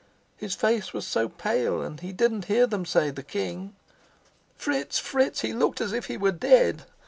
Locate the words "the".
3.11-3.21